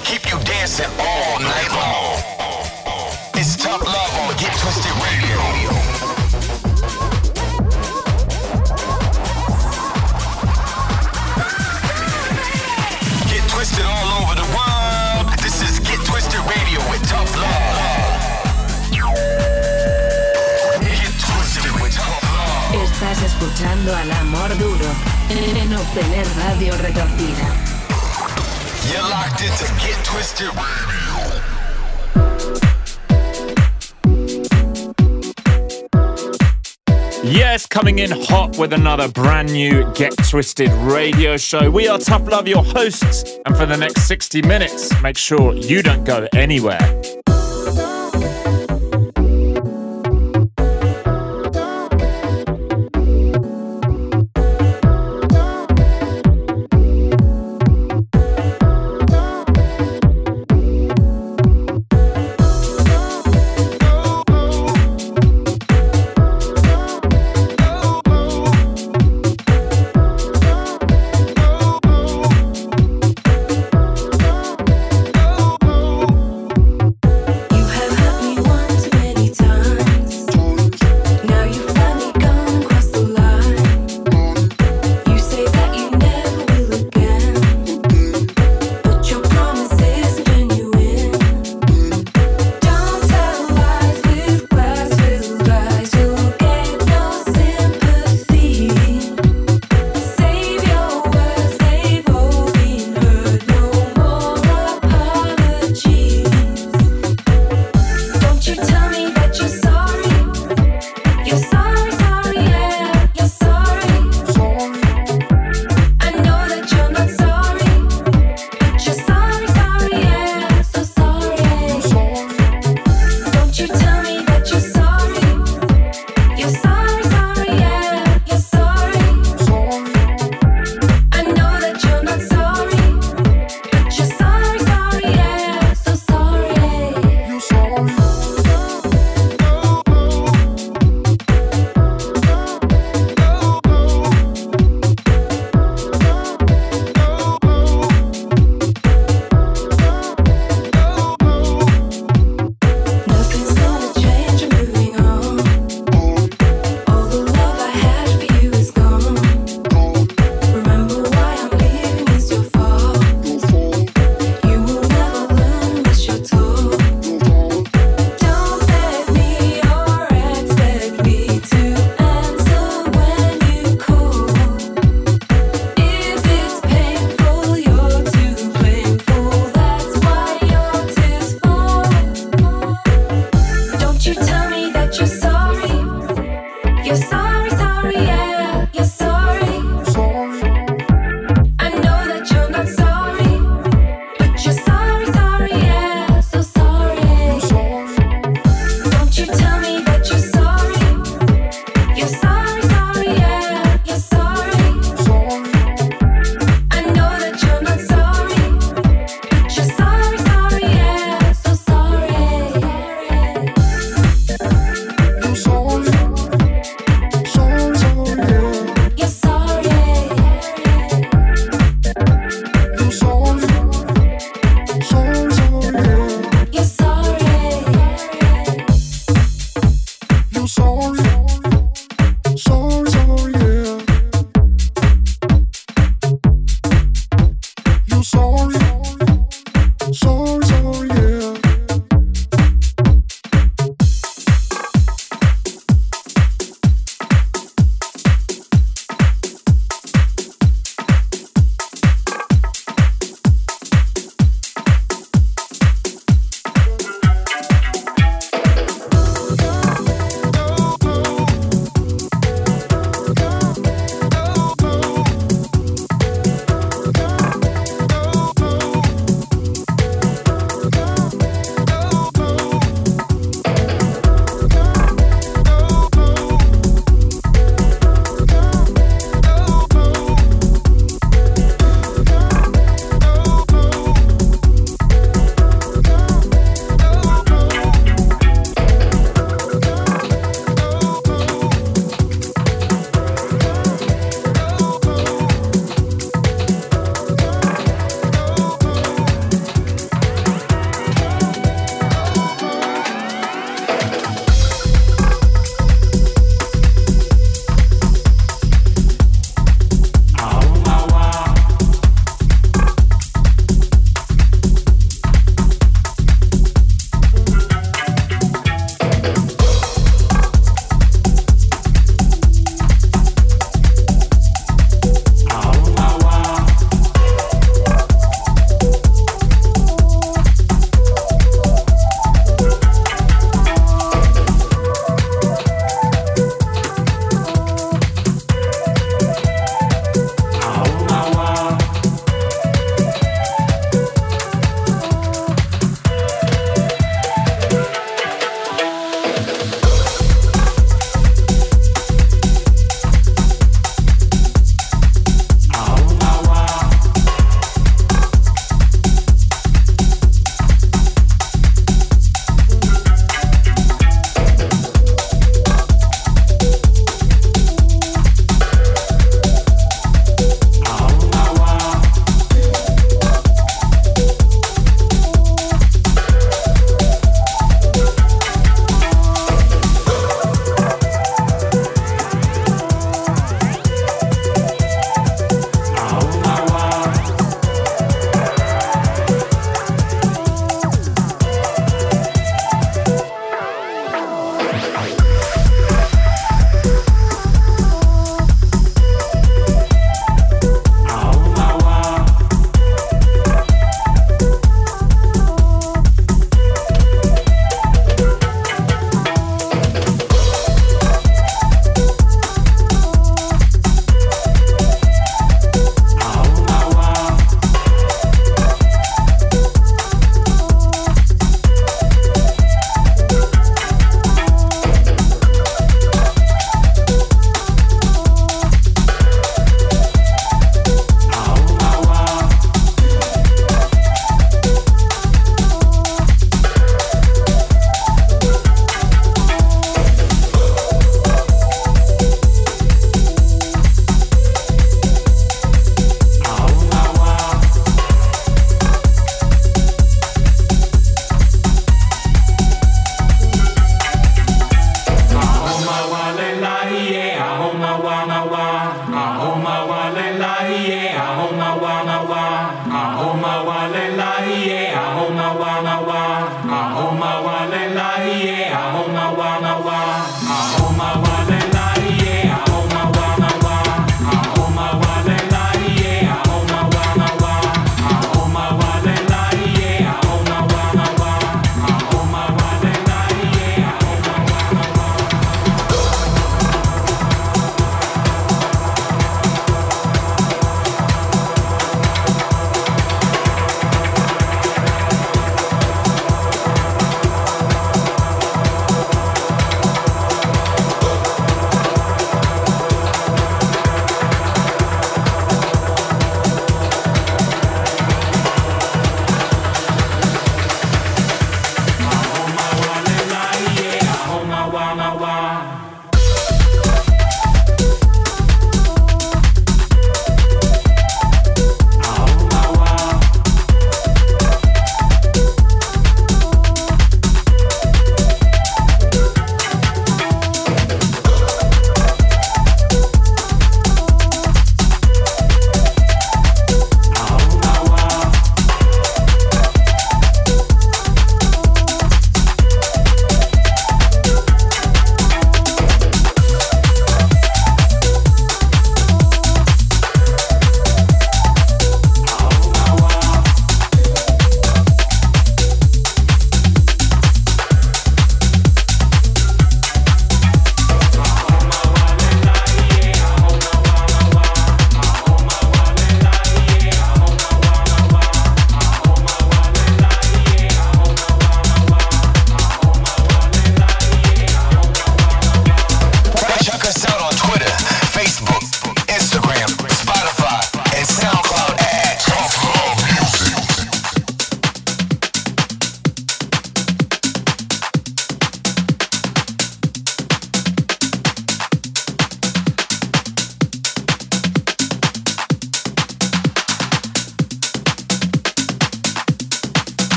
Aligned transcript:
keep 0.00 0.30
you 0.30 0.38
dancing 0.44 0.86
all 0.98 1.38
night 1.40 1.70
long. 1.72 2.18
It's 3.34 3.56
tough 3.56 3.80
love 3.80 4.14
on 4.20 4.36
Get 4.36 4.52
Twisted 4.58 4.92
Radio. 5.06 5.38
Get 13.30 13.42
twisted 13.48 13.84
all 13.86 14.22
over 14.22 14.34
the 14.34 14.48
world. 14.54 15.26
This 15.42 15.62
is 15.62 15.80
Get 15.80 16.00
Twisted 16.06 16.40
Radio 16.40 16.80
with 16.90 17.02
Tough 17.08 17.34
Love. 17.36 18.38
Get 20.80 21.12
twisted 21.22 21.72
with 21.80 21.94
Tough 21.94 22.22
Love. 22.34 22.84
Estás 22.84 23.22
escuchando 23.22 23.96
al 23.96 24.10
amor 24.12 24.56
duro 24.58 24.90
en 25.30 25.74
obtener 25.76 26.26
radio 26.36 26.76
retorcida. 26.76 27.67
Yes, 37.22 37.66
coming 37.66 37.98
in 37.98 38.10
hot 38.10 38.56
with 38.56 38.72
another 38.72 39.08
brand 39.08 39.52
new 39.52 39.84
Get 39.92 40.16
Twisted 40.28 40.70
radio 40.70 41.36
show. 41.36 41.70
We 41.70 41.86
are 41.86 41.98
Tough 41.98 42.26
Love, 42.28 42.48
your 42.48 42.64
hosts, 42.64 43.38
and 43.44 43.54
for 43.54 43.66
the 43.66 43.76
next 43.76 44.08
60 44.08 44.40
minutes, 44.42 44.90
make 45.02 45.18
sure 45.18 45.52
you 45.52 45.82
don't 45.82 46.04
go 46.04 46.26
anywhere. 46.32 47.17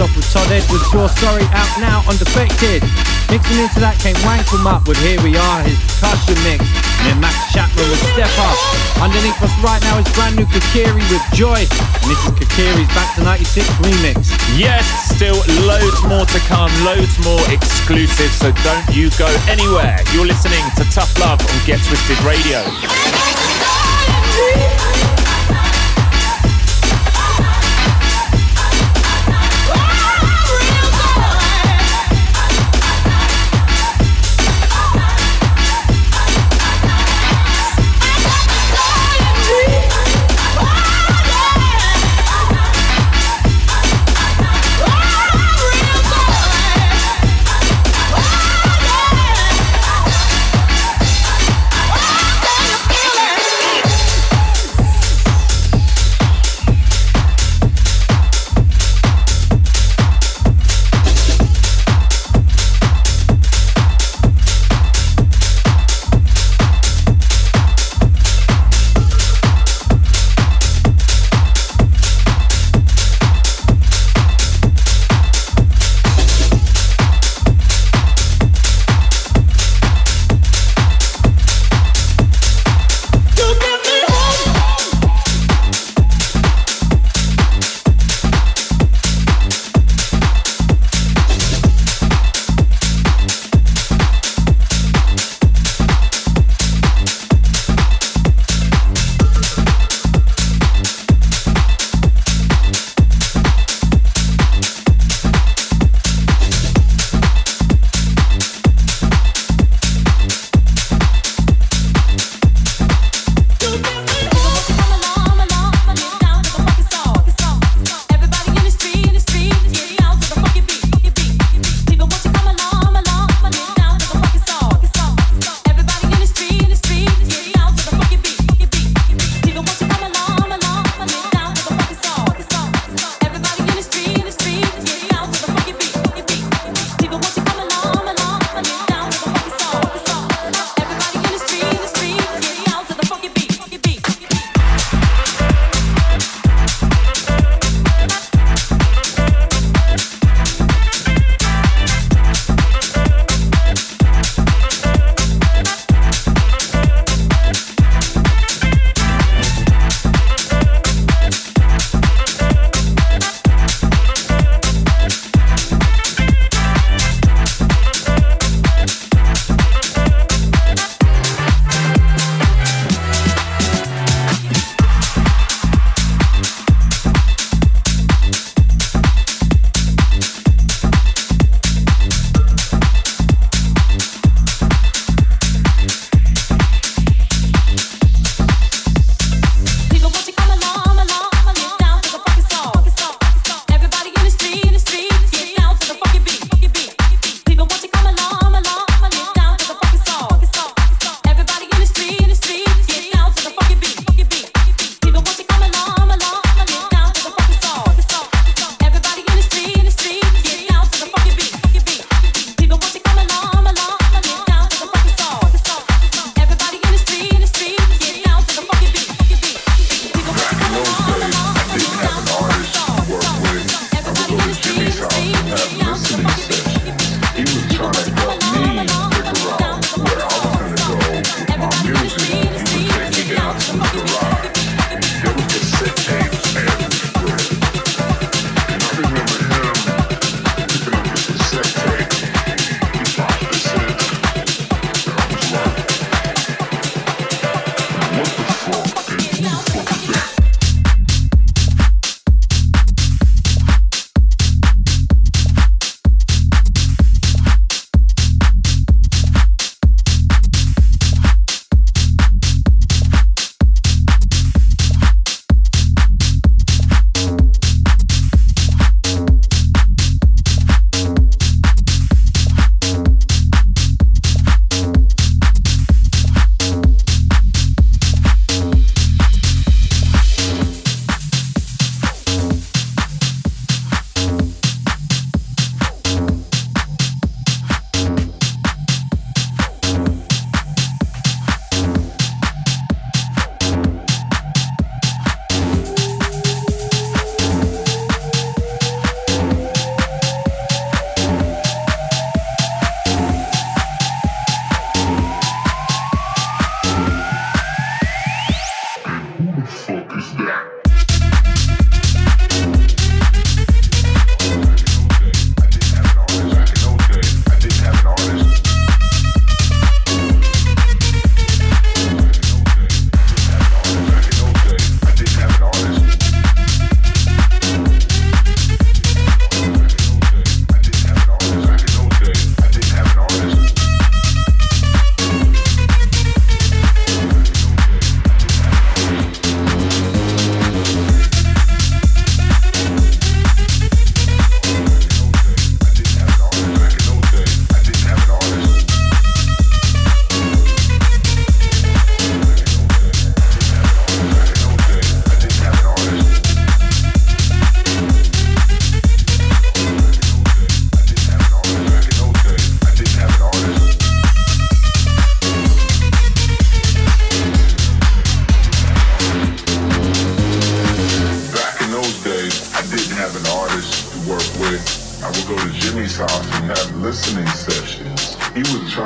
Off 0.00 0.14
with 0.14 0.30
Todd 0.30 0.50
Edwards, 0.50 0.86
Your 0.92 1.08
Sorry, 1.08 1.42
out 1.54 1.70
now 1.80 2.02
on 2.06 2.16
Defected. 2.18 2.82
Mixing 3.30 3.58
into 3.58 3.78
that 3.82 3.98
came 3.98 4.16
Wankle 4.24 4.62
Up 4.66 4.86
with 4.86 4.98
Here 5.02 5.18
We 5.22 5.34
Are, 5.34 5.62
his 5.62 5.78
percussion 5.86 6.38
mix. 6.46 6.62
And 7.02 7.04
then 7.06 7.18
Max 7.18 7.34
Chapman 7.50 7.86
with 7.90 8.02
Step 8.14 8.30
Up. 8.38 8.58
Underneath 9.02 9.38
us 9.42 9.52
right 9.62 9.82
now 9.82 9.98
is 9.98 10.08
brand 10.14 10.38
new 10.38 10.46
Kokiri 10.46 11.02
with 11.10 11.24
Joy. 11.34 11.66
And 11.66 12.06
this 12.10 12.20
is 12.26 12.32
Kokiri's 12.36 12.90
Back 12.94 13.14
to 13.18 13.22
96 13.26 13.66
remix. 13.82 14.30
Yes, 14.54 14.86
still 15.14 15.38
loads 15.66 16.00
more 16.06 16.26
to 16.26 16.40
come, 16.46 16.70
loads 16.86 17.14
more 17.26 17.42
exclusives, 17.50 18.38
so 18.38 18.54
don't 18.62 18.86
you 18.94 19.10
go 19.18 19.28
anywhere. 19.50 19.98
You're 20.14 20.28
listening 20.28 20.62
to 20.78 20.86
Tough 20.94 21.12
Love 21.18 21.42
on 21.42 21.58
Get 21.66 21.82
Twisted 21.82 22.18
Radio. 22.22 22.62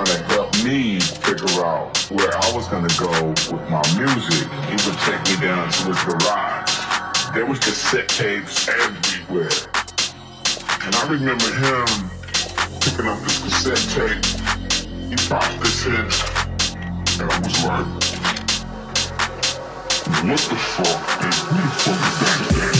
Trying 0.04 0.18
to 0.18 0.34
help 0.34 0.64
me 0.64 1.00
figure 1.00 1.64
out 1.64 1.96
where 2.10 2.34
I 2.34 2.52
was 2.54 2.66
gonna 2.68 2.88
go 2.98 3.28
with 3.28 3.70
my 3.70 3.82
music. 3.98 4.48
He 4.66 4.76
would 4.84 4.98
take 5.00 5.22
me 5.28 5.46
down 5.46 5.70
to 5.70 5.92
his 5.92 6.02
garage. 6.04 7.34
There 7.34 7.46
was 7.46 7.58
cassette 7.58 8.08
tapes 8.08 8.68
everywhere. 8.68 9.50
And 10.84 10.94
I 10.94 11.08
remember 11.08 11.44
him 11.44 12.10
picking 12.80 13.06
up 13.06 13.20
this 13.20 13.42
cassette 13.42 13.84
tape. 13.94 14.24
He 15.08 15.16
popped 15.28 15.60
this 15.60 15.86
in. 15.86 15.94
And 17.20 17.30
I 17.30 17.38
was 17.38 17.64
like, 17.64 17.86
what 20.24 20.40
the 20.40 20.56
fuck? 20.56 21.22
And 21.22 21.34
who 21.34 21.54
the 21.54 21.68
fuck 21.68 22.71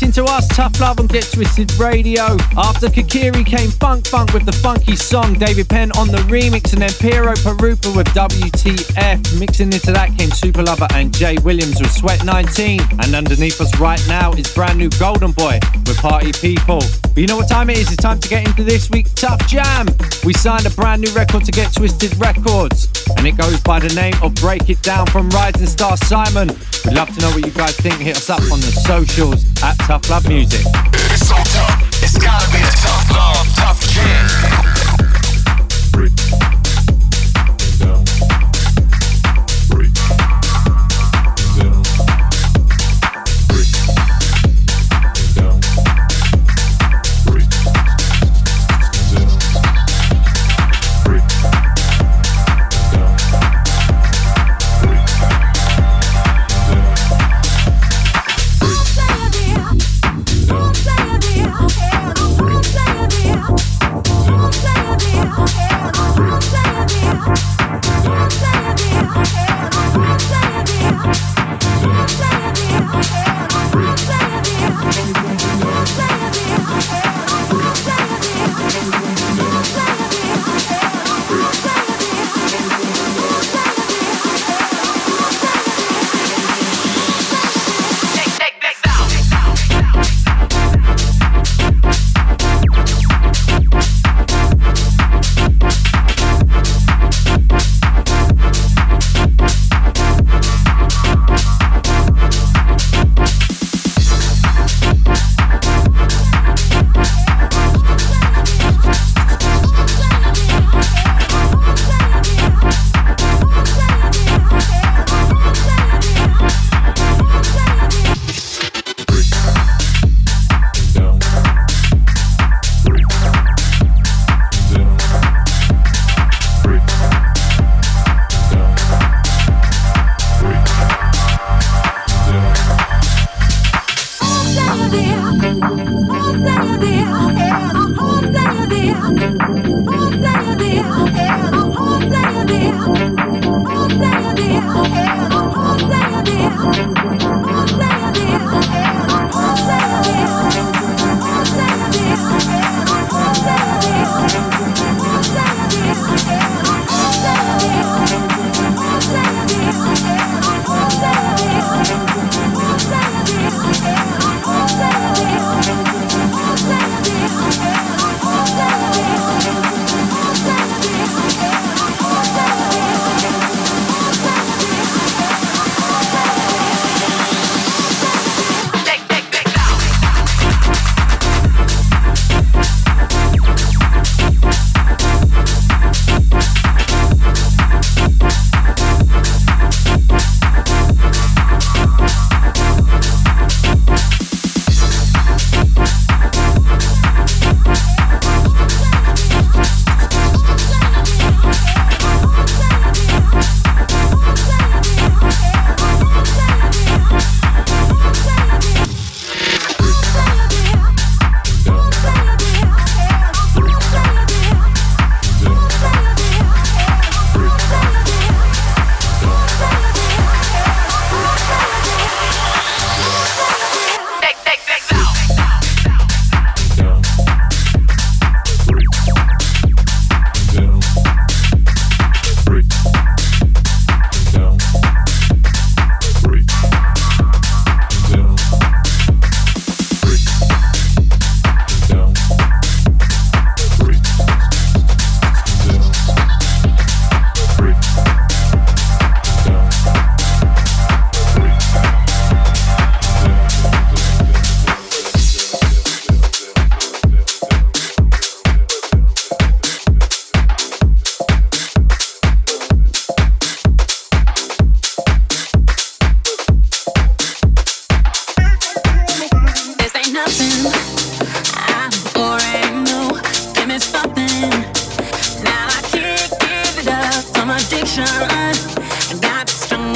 You're 0.00 0.08
into 0.08 0.24
us, 0.24 0.48
Tough 0.48 0.80
Love 0.80 1.00
on 1.00 1.06
Get 1.08 1.30
Twisted 1.30 1.72
Radio. 1.74 2.36
After 2.56 2.86
Kikiri 2.86 3.44
came 3.44 3.70
Funk 3.70 4.06
Funk 4.06 4.32
with 4.32 4.46
the 4.46 4.52
funky 4.52 4.96
song, 4.96 5.34
David 5.34 5.68
Penn 5.68 5.90
on 5.92 6.08
the 6.08 6.18
remix, 6.28 6.72
and 6.72 6.82
then 6.82 6.92
Piero 7.00 7.34
Pirupa 7.34 7.94
with 7.94 8.06
WTF. 8.08 9.38
Mixing 9.38 9.72
into 9.72 9.92
that 9.92 10.16
came 10.16 10.30
Super 10.30 10.62
Lover 10.62 10.86
and 10.94 11.12
Jay 11.12 11.36
Williams 11.42 11.80
with 11.80 11.92
Sweat 11.92 12.24
19. 12.24 12.80
And 13.00 13.14
underneath 13.14 13.60
us 13.60 13.78
right 13.78 14.02
now 14.08 14.32
is 14.32 14.52
brand 14.54 14.78
new 14.78 14.88
Golden 14.90 15.32
Boy 15.32 15.58
with 15.86 15.98
Party 15.98 16.32
People. 16.32 16.80
But 17.02 17.18
you 17.18 17.26
know 17.26 17.36
what 17.36 17.48
time 17.48 17.68
it 17.68 17.78
is? 17.78 17.92
It's 17.92 18.02
time 18.02 18.20
to 18.20 18.28
get 18.28 18.46
into 18.46 18.64
this 18.64 18.88
week's 18.90 19.12
Tough 19.12 19.46
Jam. 19.46 19.86
We 20.24 20.32
signed 20.32 20.66
a 20.66 20.70
brand 20.70 21.02
new 21.02 21.12
record 21.12 21.44
to 21.44 21.52
Get 21.52 21.74
Twisted 21.74 22.16
Records, 22.16 22.88
and 23.16 23.26
it 23.26 23.36
goes 23.36 23.60
by 23.60 23.80
the 23.80 23.92
name 23.94 24.14
of 24.22 24.34
Break 24.36 24.70
It 24.70 24.80
Down 24.82 25.06
from 25.08 25.28
Rising 25.30 25.66
Star 25.66 25.96
Simon. 25.96 26.48
Love 26.92 27.14
to 27.14 27.20
know 27.20 27.30
what 27.30 27.46
you 27.46 27.52
guys 27.52 27.76
think. 27.76 27.94
Hit 27.96 28.16
us 28.16 28.30
up 28.30 28.42
on 28.50 28.60
the 28.60 28.72
socials 28.84 29.44
at 29.62 29.78
Tough 29.86 30.10
Love 30.10 30.26
Music. 30.28 30.66
It's 31.14 31.28
so 31.28 31.36
tough. 31.36 32.02
It's 32.02 32.18
gotta 32.18 32.50
be 32.50 32.58
the 32.58 32.74
tough 32.82 33.10
love, 33.14 33.39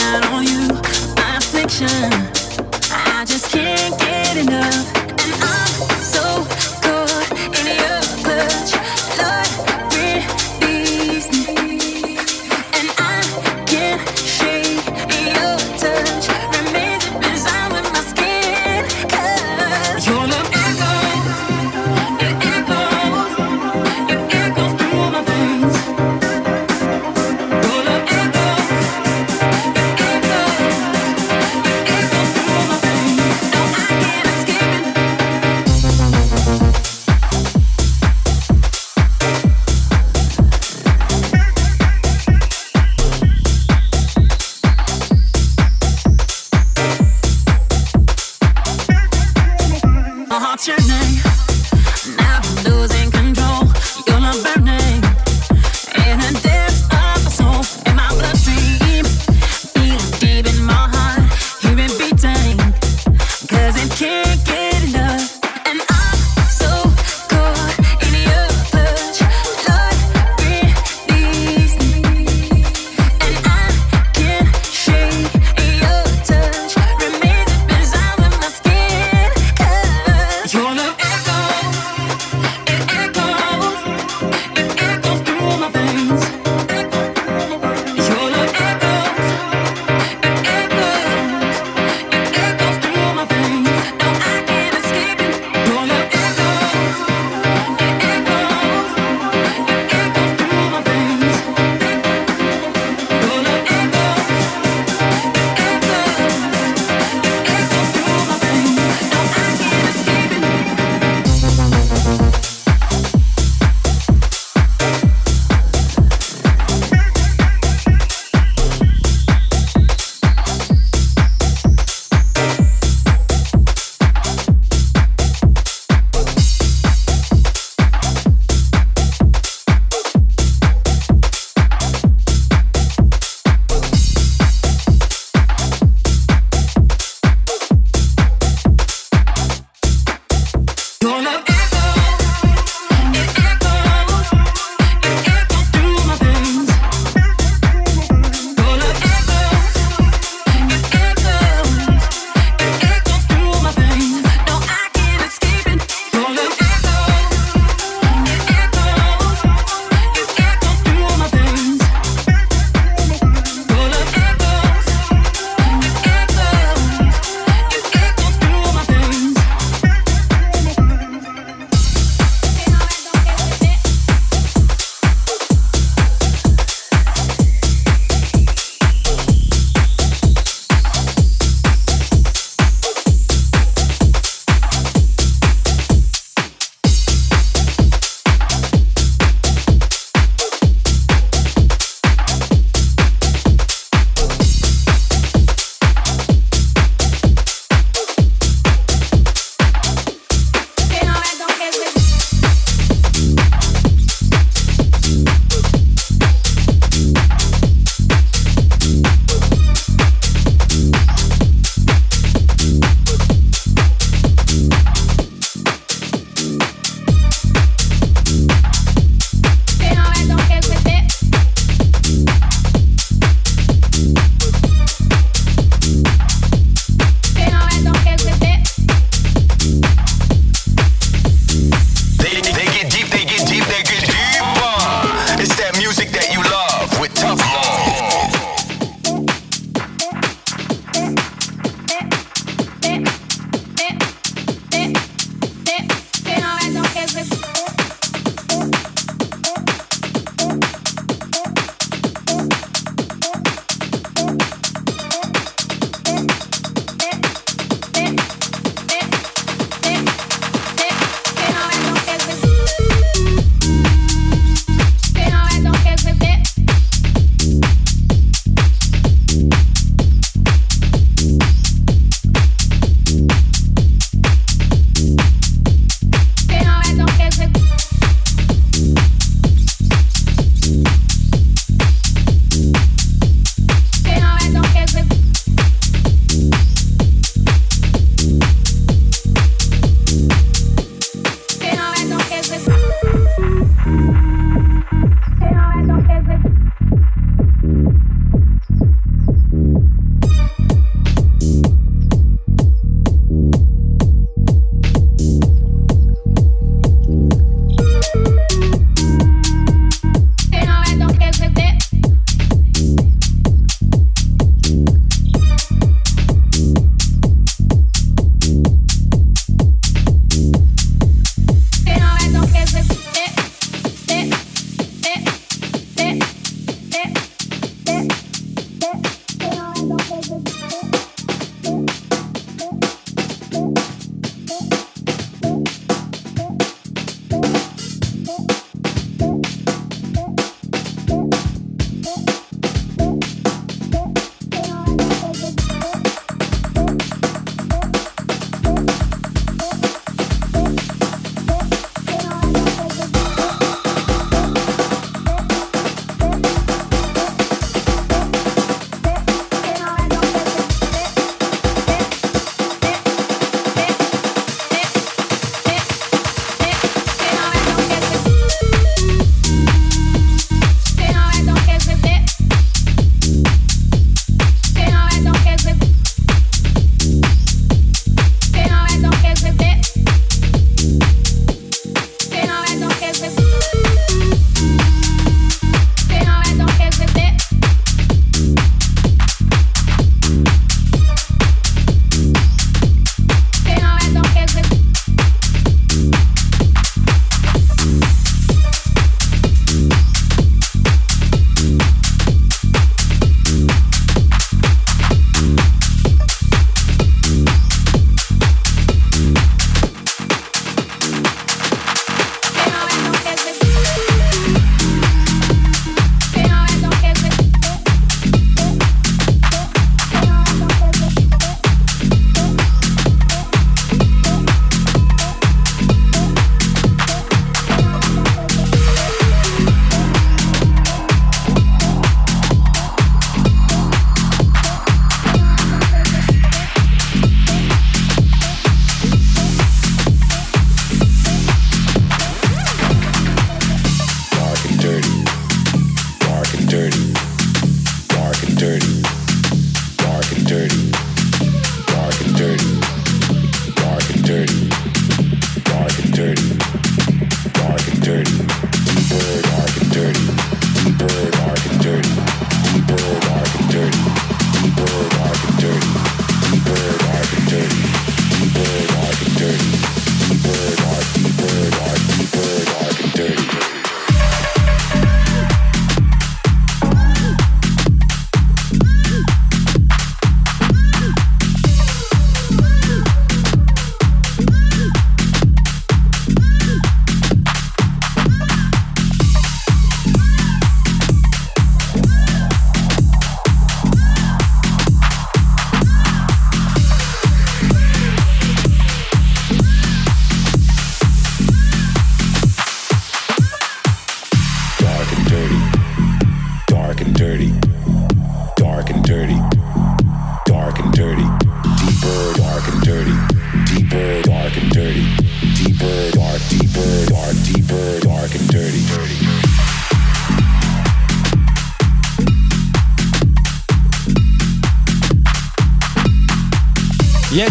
out 0.00 0.24
on 0.32 0.44
you, 0.44 0.68
my 1.16 1.36
affliction. 1.36 2.33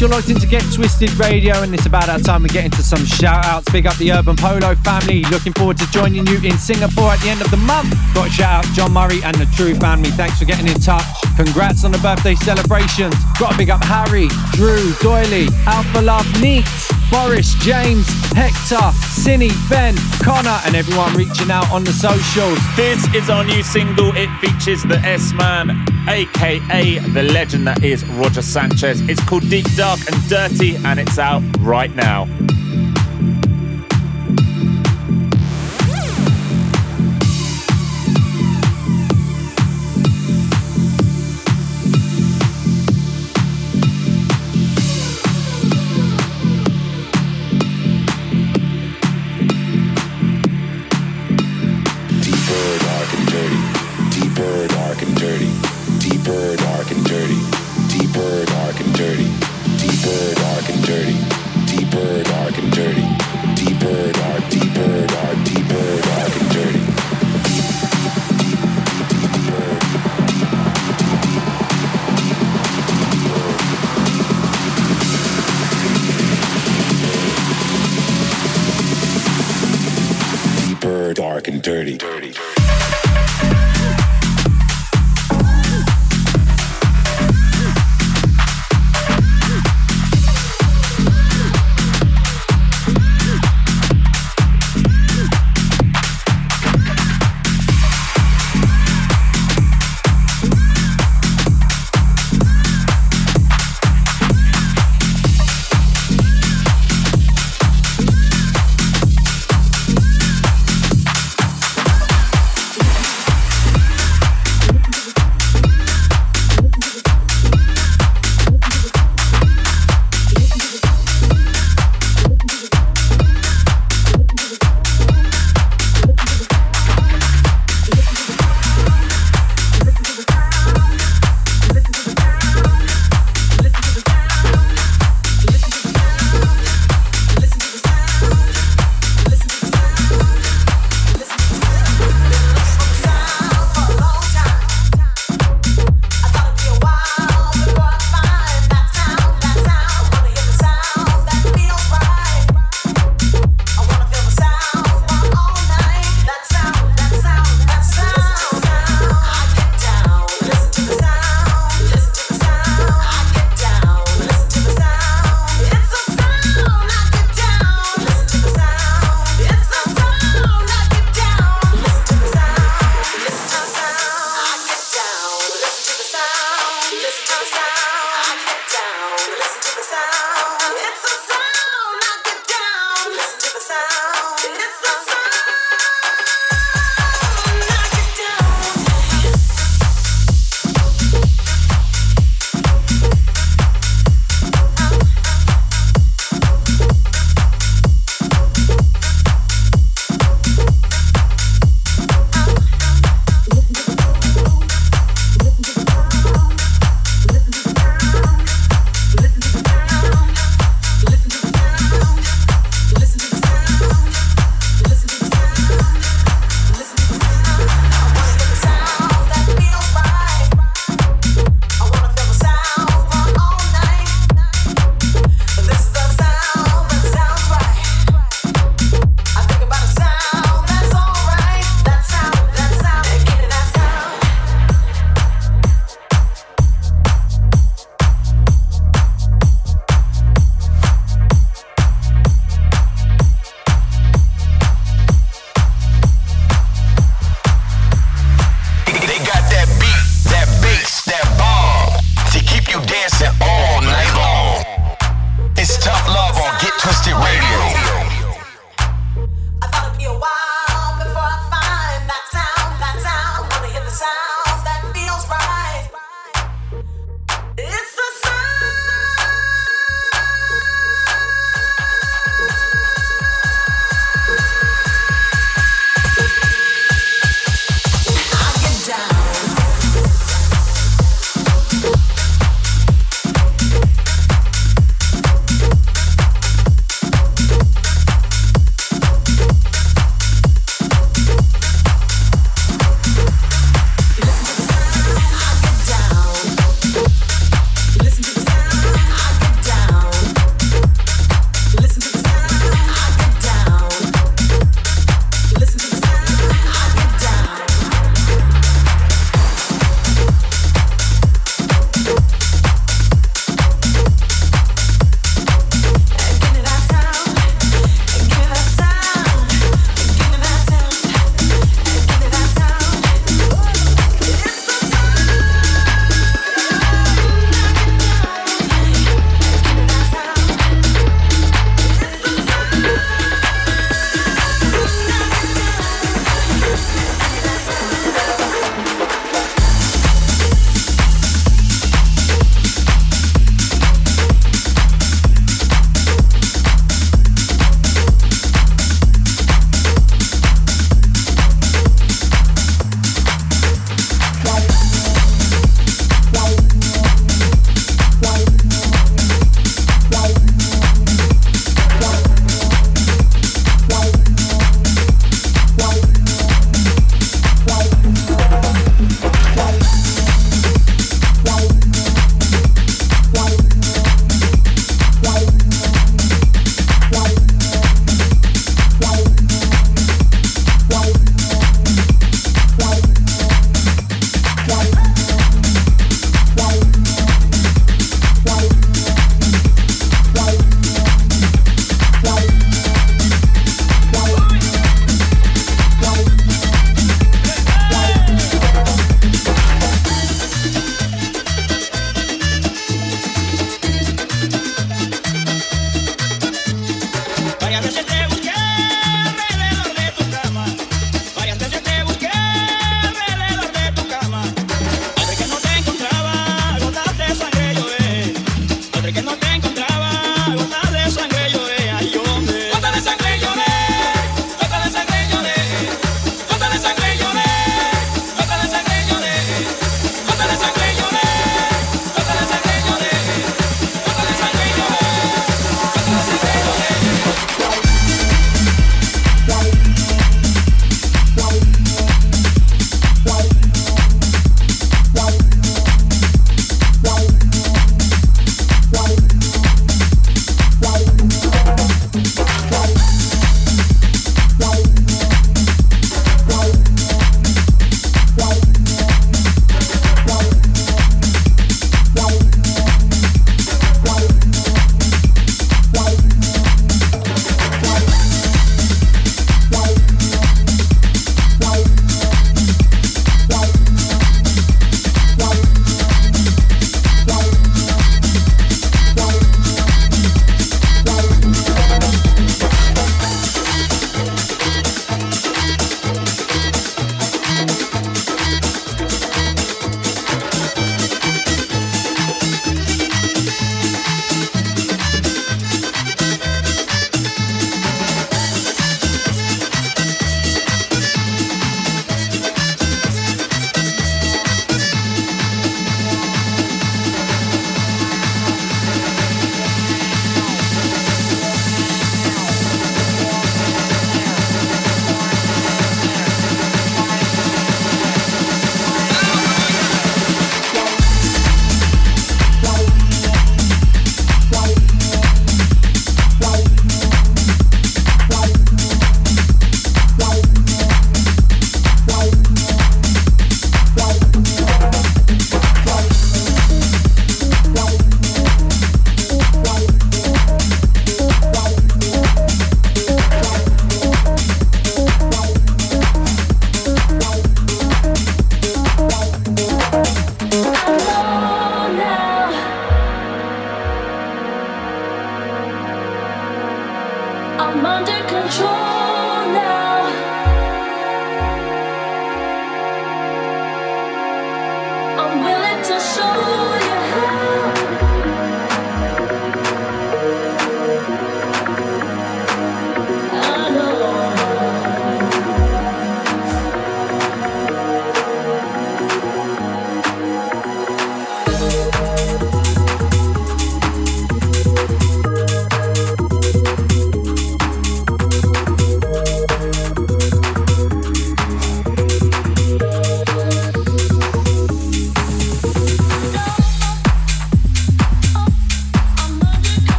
You're 0.00 0.10
locked 0.10 0.28
into 0.28 0.46
Get 0.46 0.62
Twisted 0.74 1.12
Radio, 1.14 1.62
and 1.62 1.72
it's 1.72 1.86
about 1.86 2.08
our 2.08 2.18
time 2.18 2.42
we 2.42 2.48
get 2.50 2.64
into 2.64 2.82
some 2.82 3.04
shout 3.04 3.44
outs. 3.46 3.70
Big 3.72 3.86
up 3.86 3.96
the 3.96 4.12
Urban 4.12 4.36
Polo 4.36 4.74
family. 4.76 5.22
Looking 5.30 5.52
forward 5.54 5.78
to 5.78 5.90
joining 5.90 6.26
you 6.26 6.38
in 6.42 6.58
Singapore 6.58 7.12
at 7.12 7.20
the 7.20 7.28
end 7.28 7.40
of 7.40 7.50
the 7.50 7.56
month. 7.56 7.94
Got 8.12 8.28
a 8.28 8.30
shout 8.30 8.64
out 8.64 8.74
John 8.74 8.92
Murray 8.92 9.22
and 9.22 9.34
the 9.36 9.46
True 9.56 9.74
family. 9.76 10.10
Thanks 10.10 10.38
for 10.38 10.44
getting 10.44 10.66
in 10.66 10.78
touch. 10.80 11.04
Congrats 11.36 11.84
on 11.84 11.92
the 11.92 11.98
birthday 11.98 12.34
celebrations. 12.34 13.14
Got 13.38 13.52
to 13.52 13.58
big 13.58 13.70
up 13.70 13.82
Harry, 13.84 14.28
Drew, 14.52 14.92
Doily, 15.00 15.48
Alpha 15.66 16.02
Love, 16.02 16.26
Neat, 16.42 16.66
Boris, 17.10 17.54
James, 17.62 18.06
Hector, 18.32 18.92
Cinny, 19.08 19.50
Ben, 19.70 19.94
Connor, 20.20 20.60
and 20.66 20.74
everyone 20.74 21.14
reaching 21.14 21.50
out 21.50 21.70
on 21.70 21.84
the 21.84 21.92
socials. 21.92 22.58
This 22.76 23.06
is 23.14 23.30
our 23.30 23.44
new 23.44 23.62
single. 23.62 24.12
It 24.16 24.28
features 24.40 24.82
the 24.82 24.98
S 24.98 25.32
Man 25.32 25.85
aka 26.08 26.98
the 26.98 27.22
legend 27.22 27.66
that 27.66 27.82
is 27.82 28.04
Roger 28.10 28.42
Sanchez. 28.42 29.00
It's 29.02 29.22
called 29.24 29.48
Deep 29.48 29.66
Dark 29.76 30.00
and 30.10 30.28
Dirty, 30.28 30.76
and 30.76 31.00
it's 31.00 31.18
out 31.18 31.42
right 31.60 31.94
now. 31.94 32.26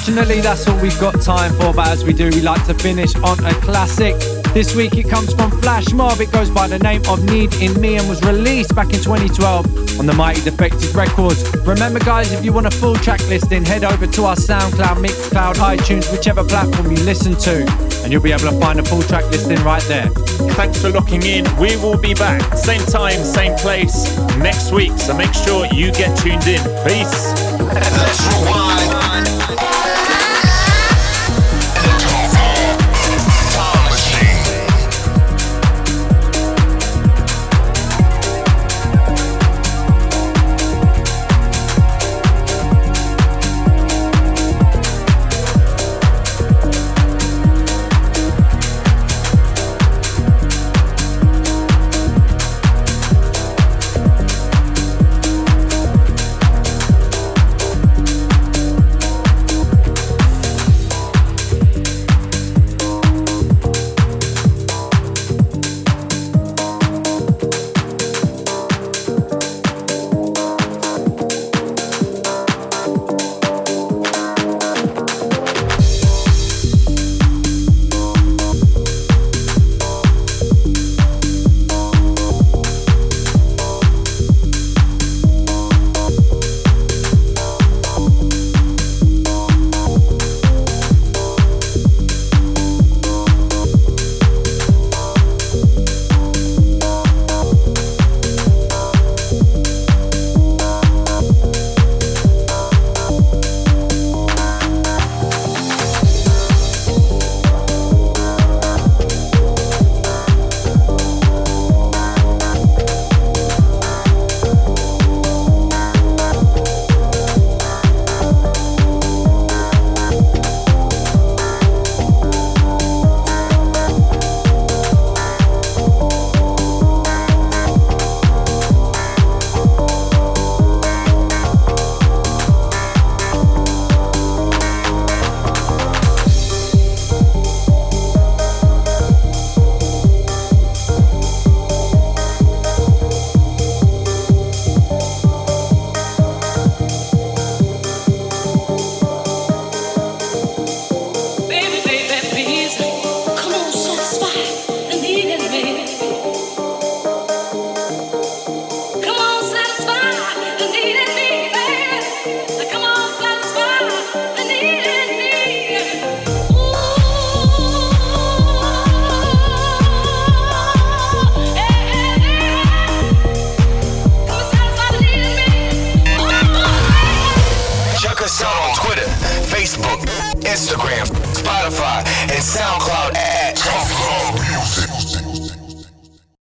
Unfortunately, 0.00 0.40
that's 0.40 0.66
all 0.66 0.80
we've 0.80 0.98
got 0.98 1.20
time 1.20 1.52
for. 1.54 1.74
But 1.74 1.88
as 1.88 2.04
we 2.04 2.14
do, 2.14 2.30
we 2.30 2.40
like 2.40 2.64
to 2.66 2.74
finish 2.74 3.14
on 3.16 3.38
a 3.44 3.52
classic. 3.60 4.16
This 4.54 4.74
week 4.74 4.96
it 4.96 5.10
comes 5.10 5.34
from 5.34 5.50
Flash 5.60 5.92
Mob. 5.92 6.20
It 6.20 6.32
goes 6.32 6.48
by 6.48 6.68
the 6.68 6.78
name 6.78 7.02
of 7.06 7.22
Need 7.24 7.52
in 7.56 7.78
Me 7.78 7.96
and 7.96 8.08
was 8.08 8.22
released 8.22 8.74
back 8.74 8.86
in 8.86 9.00
2012 9.00 10.00
on 10.00 10.06
the 10.06 10.14
Mighty 10.14 10.40
Defected 10.40 10.94
Records. 10.94 11.44
Remember, 11.66 11.98
guys, 11.98 12.32
if 12.32 12.42
you 12.42 12.52
want 12.52 12.66
a 12.66 12.70
full 12.70 12.94
track 12.94 13.20
listing, 13.28 13.62
head 13.62 13.84
over 13.84 14.06
to 14.06 14.24
our 14.24 14.36
SoundCloud, 14.36 15.04
Mixcloud, 15.04 15.56
iTunes, 15.56 16.10
whichever 16.10 16.44
platform 16.44 16.90
you 16.90 17.02
listen 17.04 17.34
to, 17.36 17.66
and 18.02 18.10
you'll 18.10 18.22
be 18.22 18.32
able 18.32 18.50
to 18.50 18.58
find 18.58 18.80
a 18.80 18.84
full 18.84 19.02
track 19.02 19.24
listing 19.30 19.62
right 19.64 19.82
there. 19.82 20.08
Thanks 20.56 20.80
for 20.80 20.88
locking 20.88 21.22
in. 21.24 21.44
We 21.58 21.76
will 21.76 21.98
be 21.98 22.14
back, 22.14 22.40
same 22.56 22.84
time, 22.86 23.22
same 23.22 23.54
place, 23.56 24.16
next 24.38 24.72
week. 24.72 24.92
So 24.98 25.14
make 25.14 25.34
sure 25.34 25.66
you 25.66 25.92
get 25.92 26.16
tuned 26.18 26.46
in. 26.46 26.62
Peace. 26.86 28.59